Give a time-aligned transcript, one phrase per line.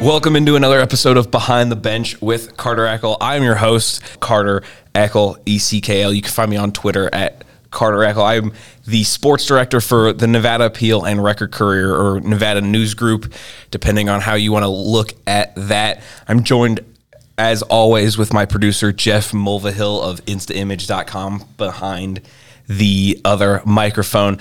[0.00, 3.16] Welcome into another episode of Behind the Bench with Carter Eckl.
[3.20, 4.62] I'm your host, Carter
[4.94, 6.14] Eckl, ECKL.
[6.14, 7.42] You can find me on Twitter at
[7.72, 8.24] Carter Eckl.
[8.24, 8.52] I'm
[8.86, 13.34] the sports director for the Nevada Appeal and Record Courier or Nevada News Group,
[13.72, 16.00] depending on how you want to look at that.
[16.28, 16.78] I'm joined
[17.36, 22.20] as always with my producer, Jeff Mulvihill of instaimage.com behind
[22.68, 24.38] the other microphone.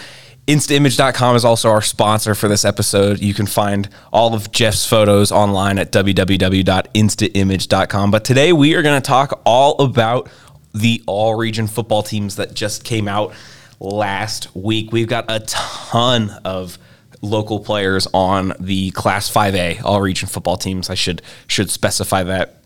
[0.47, 3.19] Instaimage.com is also our sponsor for this episode.
[3.19, 8.11] You can find all of Jeff's photos online at www.instaimage.com.
[8.11, 10.29] But today we are going to talk all about
[10.73, 13.33] the all region football teams that just came out
[13.81, 14.93] last week.
[14.93, 16.77] We've got a ton of
[17.21, 20.89] local players on the class 5A all region football teams.
[20.89, 22.63] I should should specify that.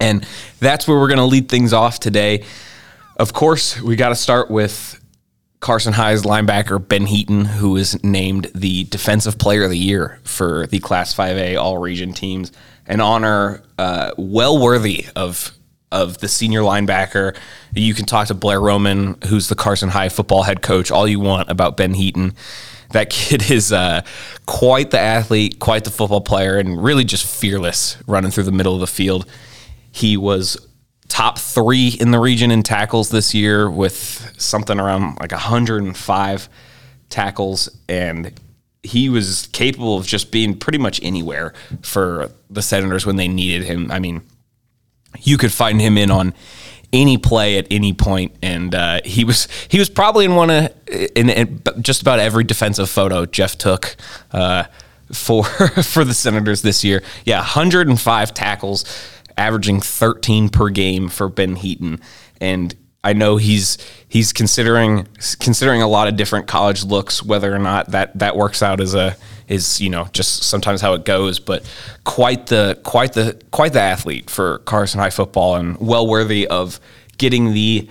[0.00, 0.26] And
[0.58, 2.44] that's where we're going to lead things off today.
[3.16, 5.00] Of course, we got to start with
[5.60, 10.66] Carson High's linebacker Ben Heaton, who is named the Defensive Player of the Year for
[10.66, 12.50] the Class 5A All Region teams,
[12.86, 15.52] an honor uh, well worthy of
[15.92, 17.36] of the senior linebacker.
[17.74, 21.20] You can talk to Blair Roman, who's the Carson High football head coach, all you
[21.20, 22.34] want about Ben Heaton.
[22.92, 24.02] That kid is uh,
[24.46, 28.74] quite the athlete, quite the football player, and really just fearless running through the middle
[28.74, 29.26] of the field.
[29.92, 30.56] He was
[31.10, 36.48] top three in the region in tackles this year with something around like 105
[37.10, 37.68] tackles.
[37.88, 38.40] And
[38.82, 43.66] he was capable of just being pretty much anywhere for the Senators when they needed
[43.66, 43.90] him.
[43.90, 44.22] I mean,
[45.20, 46.32] you could find him in on
[46.92, 50.72] any play at any point, and uh, he was he was probably in one of
[50.88, 53.96] in, in, just about every defensive photo Jeff took
[54.32, 54.64] uh,
[55.12, 55.44] for
[55.82, 57.02] for the Senators this year.
[57.24, 58.84] Yeah, 105 tackles
[59.40, 62.00] averaging 13 per game for Ben Heaton,
[62.40, 67.58] and I know he's he's considering considering a lot of different college looks, whether or
[67.58, 69.16] not that that works out as a
[69.48, 71.64] is you know just sometimes how it goes, but
[72.04, 76.78] quite the quite the quite the athlete for Carson High football and well worthy of
[77.16, 77.88] getting the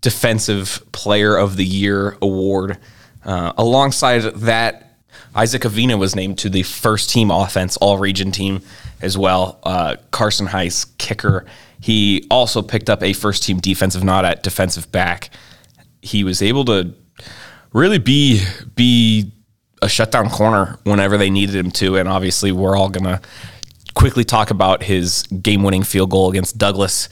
[0.00, 2.78] defensive player of the year award.
[3.24, 4.98] Uh, alongside that,
[5.34, 8.60] Isaac Avina was named to the first team offense all region team
[9.00, 9.58] as well.
[9.62, 11.44] Uh, Carson High's kicker.
[11.80, 15.30] He also picked up a first team defensive nod at defensive back.
[16.02, 16.94] He was able to
[17.72, 18.42] really be
[18.74, 19.32] be
[19.82, 23.20] a shutdown corner whenever they needed him to, and obviously we're all gonna
[23.94, 27.08] quickly talk about his game winning field goal against Douglas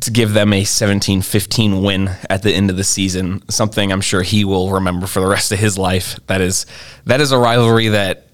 [0.00, 3.42] to give them a 17-15 win at the end of the season.
[3.50, 6.18] Something I'm sure he will remember for the rest of his life.
[6.26, 6.66] That is
[7.04, 8.26] that is a rivalry that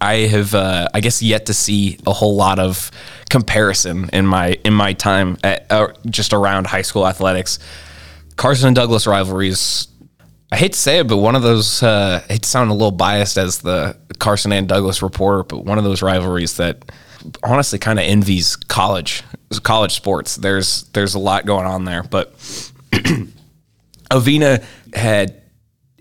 [0.00, 2.90] I have, uh, I guess, yet to see a whole lot of
[3.30, 7.58] comparison in my in my time at, uh, just around high school athletics.
[8.36, 9.88] Carson and Douglas rivalries.
[10.50, 11.82] I hate to say it, but one of those.
[11.82, 15.64] Uh, I hate to sound a little biased as the Carson and Douglas reporter, but
[15.64, 16.90] one of those rivalries that
[17.42, 19.22] honestly kind of envies college
[19.62, 20.36] college sports.
[20.36, 22.34] There's there's a lot going on there, but
[24.10, 25.42] Avina had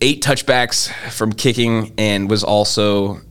[0.01, 3.21] eight touchbacks from kicking and was also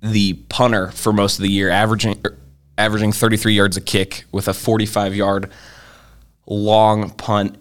[0.00, 2.36] the punter for most of the year, averaging er,
[2.76, 5.50] averaging 33 yards a kick with a 45 yard
[6.46, 7.56] long punt.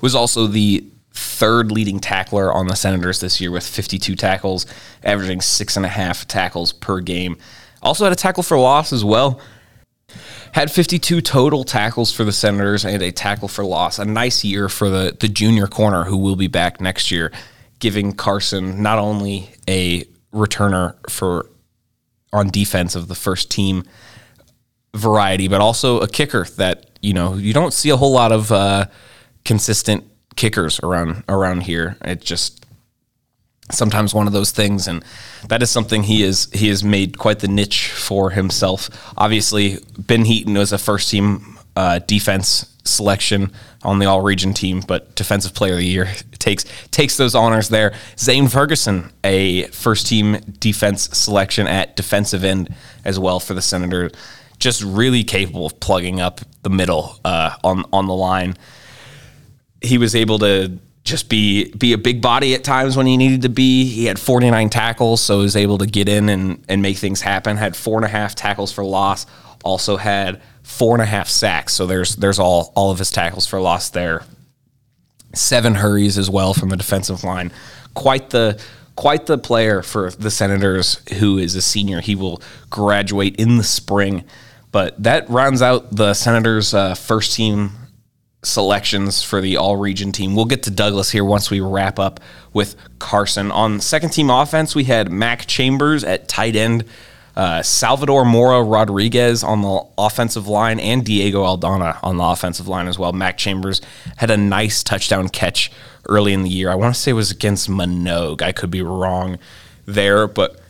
[0.00, 4.66] Was also the third leading tackler on the Senators this year with 52 tackles,
[5.02, 7.36] averaging six and a half tackles per game.
[7.82, 9.40] Also had a tackle for loss as well.
[10.52, 13.98] Had 52 total tackles for the Senators and a tackle for loss.
[13.98, 17.32] A nice year for the, the junior corner who will be back next year,
[17.80, 21.46] giving Carson not only a returner for
[22.32, 23.84] on defense of the first team
[24.94, 28.52] variety, but also a kicker that you know you don't see a whole lot of
[28.52, 28.86] uh,
[29.44, 30.04] consistent
[30.36, 31.96] kickers around around here.
[32.02, 32.64] It just
[33.70, 35.04] sometimes one of those things, and
[35.48, 38.90] that is something he is he has made quite the niche for himself.
[39.16, 44.82] Obviously, Ben Heaton was a first team uh, defense selection on the all region team,
[44.86, 47.94] but defensive player of the year takes takes those honors there.
[48.18, 52.74] Zane Ferguson, a first team defense selection at defensive end
[53.04, 54.10] as well for the Senator,
[54.58, 58.56] just really capable of plugging up the middle uh, on on the line.
[59.80, 63.42] He was able to just be be a big body at times when he needed
[63.42, 63.86] to be.
[63.86, 67.20] He had 49 tackles, so he was able to get in and, and make things
[67.20, 67.56] happen.
[67.56, 69.26] Had four and a half tackles for loss.
[69.64, 71.72] Also had four and a half sacks.
[71.72, 74.24] So there's there's all all of his tackles for loss there.
[75.34, 77.50] Seven hurries as well from the defensive line.
[77.94, 78.60] Quite the
[78.94, 82.00] quite the player for the Senators who is a senior.
[82.00, 84.24] He will graduate in the spring.
[84.70, 87.70] But that rounds out the Senators' uh, first team
[88.44, 90.34] selections for the all region team.
[90.34, 92.20] We'll get to Douglas here once we wrap up
[92.52, 93.50] with Carson.
[93.50, 96.84] On second team offense, we had Mac Chambers at tight end
[97.38, 102.88] uh, Salvador Mora Rodriguez on the offensive line and Diego Aldana on the offensive line
[102.88, 103.12] as well.
[103.12, 103.80] Mac Chambers
[104.16, 105.70] had a nice touchdown catch
[106.08, 106.68] early in the year.
[106.68, 108.42] I want to say it was against Manogue.
[108.42, 109.38] I could be wrong
[109.86, 110.60] there, but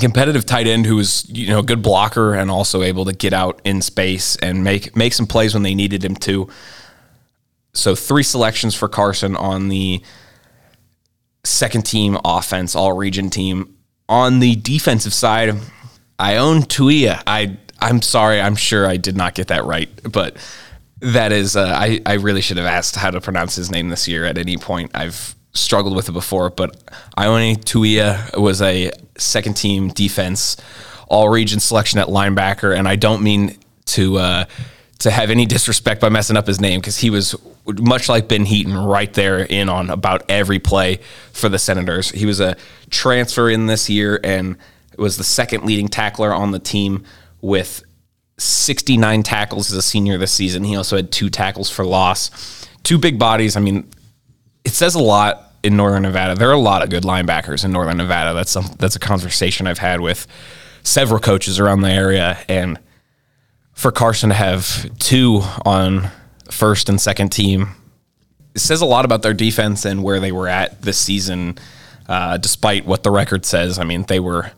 [0.00, 3.32] competitive tight end who was you know a good blocker and also able to get
[3.32, 6.46] out in space and make make some plays when they needed him to.
[7.72, 10.02] So three selections for Carson on the
[11.42, 13.76] second team offense, all region team.
[14.10, 15.54] On the defensive side,
[16.18, 17.22] I own Tuia.
[17.26, 20.36] I I'm sorry, I'm sure I did not get that right, but
[21.00, 24.08] that is uh, I I really should have asked how to pronounce his name this
[24.08, 24.90] year at any point.
[24.94, 26.76] I've struggled with it before, but
[27.16, 30.56] Ione Tuia was a second team defense
[31.08, 33.56] all region selection at linebacker, and I don't mean
[33.86, 34.44] to uh,
[35.00, 37.34] to have any disrespect by messing up his name because he was
[37.66, 41.00] much like Ben Heaton right there in on about every play
[41.32, 42.10] for the Senators.
[42.10, 42.56] He was a
[42.90, 44.56] transfer in this year and
[44.98, 47.04] was the second leading tackler on the team
[47.40, 47.82] with
[48.38, 50.64] 69 tackles as a senior this season.
[50.64, 52.66] He also had two tackles for loss.
[52.82, 53.56] Two big bodies.
[53.56, 53.88] I mean,
[54.64, 56.34] it says a lot in Northern Nevada.
[56.34, 58.34] There are a lot of good linebackers in Northern Nevada.
[58.34, 60.26] That's that's a conversation I've had with
[60.82, 62.78] several coaches around the area and
[63.72, 66.08] for Carson to have two on
[66.50, 67.68] first and second team
[68.58, 71.56] it says a lot about their defense and where they were at this season
[72.08, 73.78] uh, despite what the record says.
[73.78, 74.50] I mean, they were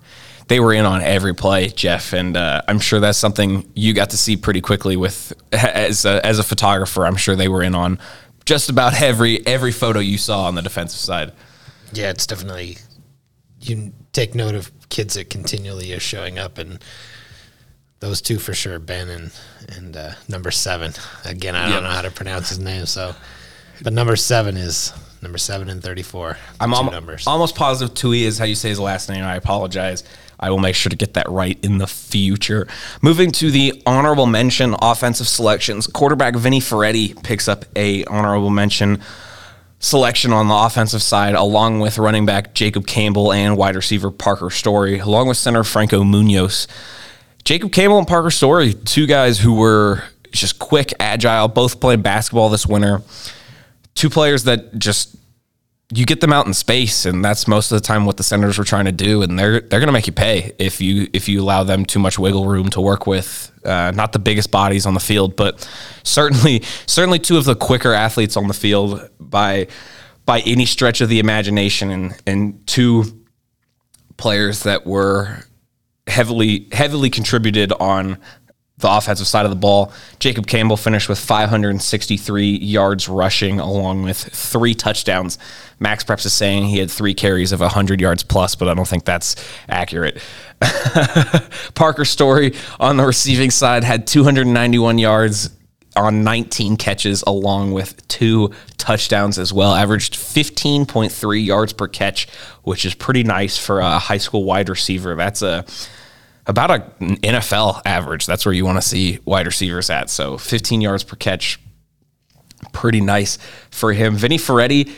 [0.50, 4.10] they were in on every play, Jeff, and uh, I'm sure that's something you got
[4.10, 7.06] to see pretty quickly with as a, as a photographer.
[7.06, 8.00] I'm sure they were in on
[8.46, 11.32] just about every every photo you saw on the defensive side.
[11.92, 12.78] Yeah, it's definitely
[13.60, 16.82] you take note of kids that continually are showing up, and
[18.00, 19.30] those two for sure, Ben and
[19.68, 20.92] and uh, number seven.
[21.24, 21.82] Again, I don't yep.
[21.84, 23.14] know how to pronounce his name, so
[23.84, 24.92] but number seven is
[25.22, 26.36] number seven and thirty-four.
[26.58, 26.92] I'm al-
[27.28, 29.22] almost positive Tui is how you say his last name.
[29.22, 30.02] I apologize.
[30.40, 32.66] I will make sure to get that right in the future.
[33.02, 39.00] Moving to the honorable mention offensive selections, quarterback Vinny Ferretti picks up a honorable mention
[39.78, 44.50] selection on the offensive side, along with running back Jacob Campbell and wide receiver Parker
[44.50, 46.66] Story, along with center Franco Munoz.
[47.44, 52.48] Jacob Campbell and Parker Story, two guys who were just quick, agile, both played basketball
[52.48, 53.02] this winter.
[53.94, 55.16] Two players that just
[55.92, 58.58] you get them out in space, and that's most of the time what the Senators
[58.58, 61.28] were trying to do, and they're they're going to make you pay if you if
[61.28, 63.50] you allow them too much wiggle room to work with.
[63.64, 65.68] Uh, not the biggest bodies on the field, but
[66.04, 69.66] certainly certainly two of the quicker athletes on the field by
[70.26, 73.04] by any stretch of the imagination, and and two
[74.16, 75.44] players that were
[76.06, 78.18] heavily heavily contributed on
[78.80, 79.92] the offensive side of the ball.
[80.18, 85.38] Jacob Campbell finished with 563 yards rushing, along with three touchdowns.
[85.80, 89.04] MaxPreps is saying he had three carries of 100 yards plus, but I don't think
[89.04, 89.36] that's
[89.68, 90.20] accurate.
[91.74, 95.50] Parker Story on the receiving side had 291 yards
[95.96, 99.74] on 19 catches, along with two touchdowns as well.
[99.74, 102.28] Averaged 15.3 yards per catch,
[102.62, 105.14] which is pretty nice for a high school wide receiver.
[105.14, 105.64] That's a
[106.50, 108.26] about an NFL average.
[108.26, 110.10] That's where you want to see wide receivers at.
[110.10, 111.60] So 15 yards per catch,
[112.72, 113.38] pretty nice
[113.70, 114.16] for him.
[114.16, 114.92] Vinny Ferretti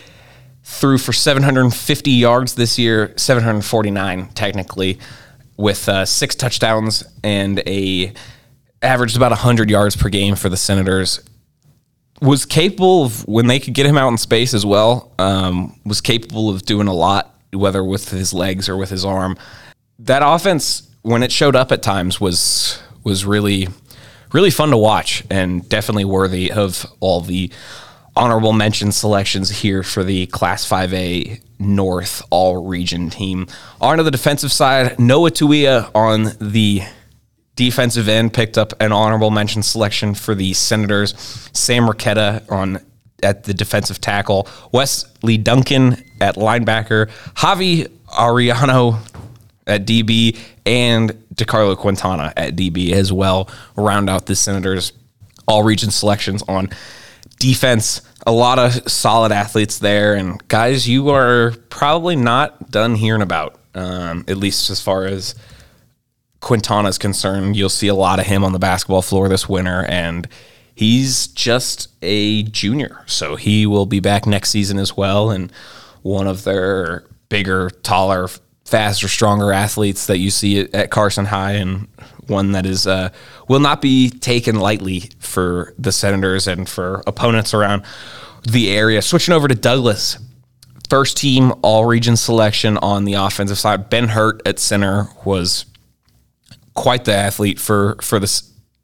[0.64, 4.99] threw for 750 yards this year, 749 technically,
[5.56, 8.12] with uh, six touchdowns and a
[8.80, 11.21] averaged about 100 yards per game for the Senators.
[12.21, 15.12] Was capable of when they could get him out in space as well.
[15.18, 19.37] Um, was capable of doing a lot, whether with his legs or with his arm.
[19.99, 23.68] That offense when it showed up at times was was really
[24.32, 27.50] really fun to watch and definitely worthy of all the
[28.16, 33.47] honorable mention selections here for the Class 5A North All Region team.
[33.80, 36.82] On to the defensive side, Noah Tuia on the
[37.56, 41.14] defensive end picked up an honorable mention selection for the Senators.
[41.52, 42.80] Sam Riquetta on
[43.23, 48.99] at the defensive tackle, Wesley Duncan at linebacker, Javi Ariano
[49.66, 53.49] at DB, and DeCarlo Quintana at DB as well.
[53.76, 54.92] Round out the Senators'
[55.47, 56.69] all region selections on
[57.38, 58.02] defense.
[58.26, 63.59] A lot of solid athletes there, and guys, you are probably not done hearing about.
[63.75, 65.35] Um, at least as far as
[66.40, 69.85] Quintana is concerned, you'll see a lot of him on the basketball floor this winter,
[69.88, 70.28] and
[70.75, 75.31] he's just a junior, so he will be back next season as well.
[75.31, 75.50] And
[76.02, 78.28] one of their bigger, taller
[78.64, 81.88] faster, stronger athletes that you see at Carson High, and
[82.26, 83.11] one that is uh,
[83.49, 87.83] will not be taken lightly for the Senators and for opponents around
[88.42, 89.02] the area.
[89.02, 90.19] Switching over to Douglas,
[90.88, 93.90] first team All Region selection on the offensive side.
[93.90, 95.66] Ben Hurt at center was
[96.75, 98.42] quite the athlete for for the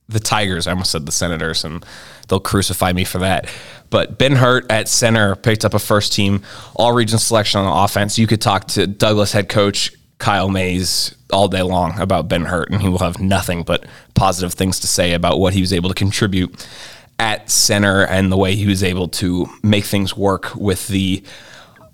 [0.08, 0.66] the Tigers.
[0.66, 1.84] I almost said the Senators, and
[2.28, 3.48] they'll crucify me for that.
[3.90, 6.42] But Ben Hurt at center picked up a first team
[6.74, 8.18] all region selection on offense.
[8.18, 12.70] You could talk to Douglas head coach Kyle Mays all day long about Ben Hurt,
[12.70, 13.84] and he will have nothing but
[14.14, 16.66] positive things to say about what he was able to contribute
[17.18, 21.22] at center and the way he was able to make things work with the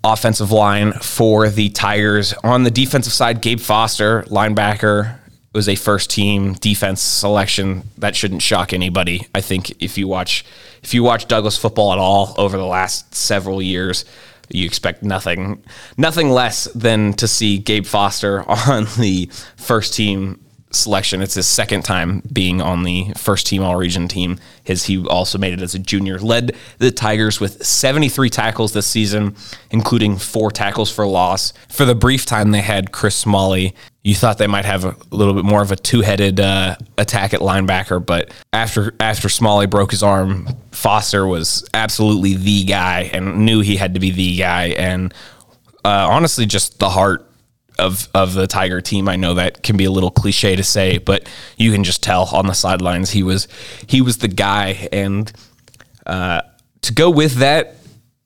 [0.03, 2.33] offensive line for the Tigers.
[2.43, 5.17] On the defensive side, Gabe Foster, linebacker,
[5.55, 7.83] was a first team defense selection.
[7.97, 9.27] That shouldn't shock anybody.
[9.33, 10.45] I think if you watch
[10.83, 14.05] if you watch Douglas football at all over the last several years,
[14.49, 15.63] you expect nothing
[15.97, 21.21] nothing less than to see Gabe Foster on the first team selection.
[21.21, 24.39] It's his second time being on the first team all region team.
[24.63, 26.19] His he also made it as a junior.
[26.19, 29.35] Led the Tigers with 73 tackles this season,
[29.71, 31.53] including four tackles for loss.
[31.69, 33.73] For the brief time they had Chris Smalley,
[34.05, 37.39] you thought they might have a little bit more of a two-headed uh, attack at
[37.39, 43.61] linebacker, but after after Smalley broke his arm, Foster was absolutely the guy and knew
[43.61, 45.11] he had to be the guy and
[45.83, 47.27] uh, honestly just the heart
[47.79, 49.09] of of the Tiger team.
[49.09, 52.25] I know that can be a little cliche to say, but you can just tell
[52.31, 53.47] on the sidelines he was
[53.87, 54.87] he was the guy.
[54.91, 55.33] And
[56.05, 56.41] uh,
[56.81, 57.77] to go with that,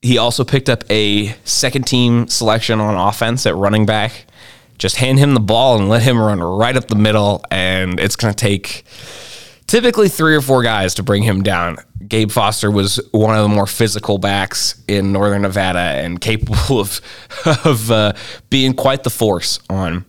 [0.01, 4.25] he also picked up a second team selection on offense at running back.
[4.79, 8.15] Just hand him the ball and let him run right up the middle, and it's
[8.15, 8.85] going to take
[9.67, 11.77] typically three or four guys to bring him down.
[12.07, 17.01] Gabe Foster was one of the more physical backs in Northern Nevada and capable of
[17.65, 18.13] of uh,
[18.49, 20.05] being quite the force on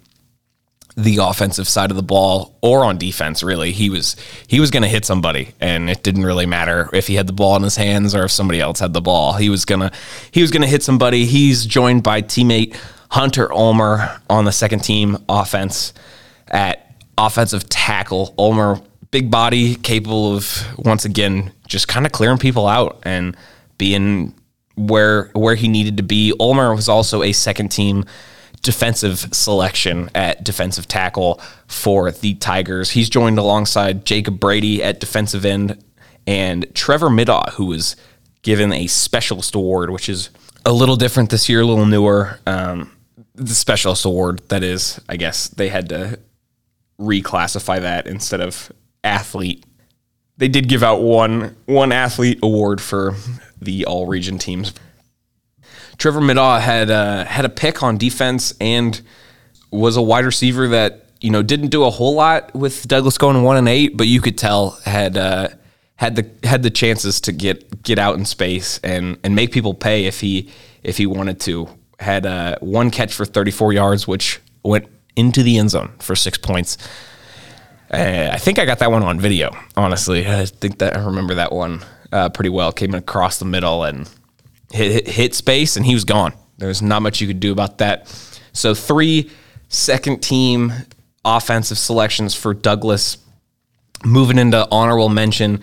[0.97, 3.73] the offensive side of the ball or on defense really.
[3.73, 7.15] He was he was going to hit somebody and it didn't really matter if he
[7.15, 9.35] had the ball in his hands or if somebody else had the ball.
[9.35, 9.91] He was to
[10.31, 11.27] he was going to hit somebody.
[11.27, 12.77] He's joined by teammate
[13.11, 15.93] Hunter Ulmer on the second team offense
[16.49, 22.67] at offensive tackle Ulmer big body, capable of once again just kind of clearing people
[22.67, 23.37] out and
[23.79, 24.35] being
[24.77, 26.33] where where he needed to be.
[26.39, 28.05] Ulmer was also a second team
[28.63, 32.91] defensive selection at defensive tackle for the Tigers.
[32.91, 35.83] He's joined alongside Jacob Brady at defensive end
[36.27, 37.97] and Trevor Middaugh, who was
[38.43, 40.31] given a specialist award, which is
[40.67, 42.39] a little different this year, a little newer.
[42.47, 42.93] Um,
[43.41, 46.21] the specialist award, that is, I guess they had to
[47.01, 48.71] reclassify that instead of
[49.03, 49.65] athlete.
[50.37, 53.15] They did give out one one athlete award for
[53.61, 54.73] the all region teams.
[55.99, 59.01] Trevor Middaugh had uh, had a pick on defense and
[59.71, 63.43] was a wide receiver that you know didn't do a whole lot with Douglas going
[63.43, 65.49] one and eight, but you could tell had uh,
[65.97, 69.75] had the had the chances to get get out in space and and make people
[69.75, 70.51] pay if he
[70.83, 71.69] if he wanted to.
[72.01, 76.39] Had uh, one catch for 34 yards, which went into the end zone for six
[76.39, 76.79] points.
[77.93, 79.55] Uh, I think I got that one on video.
[79.77, 82.73] Honestly, I think that I remember that one uh, pretty well.
[82.73, 84.09] Came across the middle and
[84.73, 86.33] hit, hit, hit space, and he was gone.
[86.59, 88.09] There was not much you could do about that.
[88.53, 89.31] So three
[89.69, 90.73] second team
[91.25, 93.19] offensive selections for Douglas.
[94.05, 95.63] Moving into honorable mention,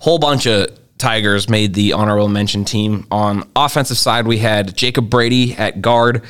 [0.00, 3.06] whole bunch of Tigers made the honorable mention team.
[3.10, 6.22] On offensive side, we had Jacob Brady at guard,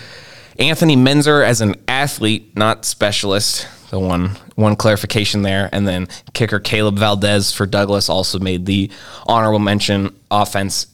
[0.59, 6.61] Anthony Menzer as an athlete, not specialist the one one clarification there, and then kicker
[6.61, 8.91] Caleb Valdez for Douglas also made the
[9.27, 10.87] honorable mention offense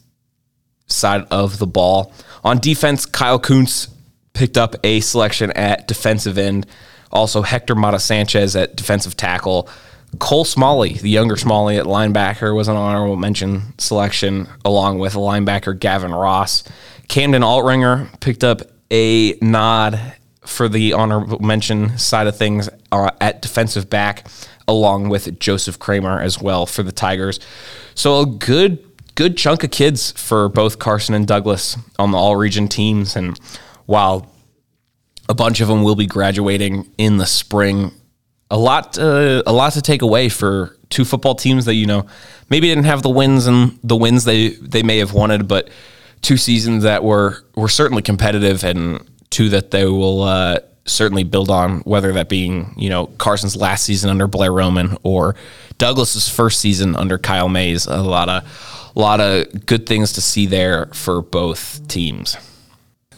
[0.87, 2.13] side of the ball.
[2.43, 3.89] On defense, Kyle Kuntz
[4.33, 6.67] picked up a selection at defensive end.
[7.11, 9.69] Also, Hector Mata Sanchez at defensive tackle.
[10.19, 15.77] Cole Smalley, the younger Smalley at linebacker, was an honorable mention selection, along with linebacker
[15.77, 16.63] Gavin Ross.
[17.07, 19.99] Camden Altringer picked up a nod
[20.45, 24.27] for the honorable mention side of things uh, at defensive back,
[24.67, 27.39] along with Joseph Kramer as well for the Tigers.
[27.95, 28.83] So a good
[29.15, 33.15] good chunk of kids for both Carson and Douglas on the all region teams.
[33.15, 33.39] And
[33.85, 34.29] while
[35.29, 37.91] a bunch of them will be graduating in the spring,
[38.49, 42.05] a lot uh, a lot to take away for two football teams that you know
[42.49, 45.69] maybe didn't have the wins and the wins they they may have wanted, but
[46.21, 51.49] two seasons that were were certainly competitive and two that they will uh, certainly build
[51.49, 55.35] on, whether that being you know Carson's last season under Blair Roman or
[55.77, 57.87] Douglas's first season under Kyle Mays.
[57.87, 62.37] A lot of a lot of good things to see there for both teams.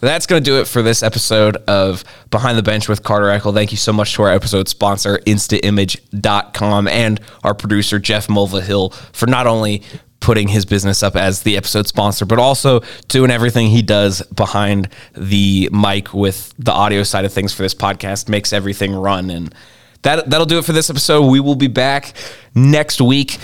[0.00, 3.52] That's going to do it for this episode of Behind the Bench with Carter Eckl.
[3.52, 9.26] Thank you so much to our episode sponsor, InstaImage.com, and our producer, Jeff Mulvihill, for
[9.26, 9.82] not only
[10.20, 14.88] putting his business up as the episode sponsor, but also doing everything he does behind
[15.14, 19.30] the mic with the audio side of things for this podcast makes everything run.
[19.30, 19.54] And
[20.02, 21.26] that that'll do it for this episode.
[21.26, 22.14] We will be back
[22.54, 23.38] next week.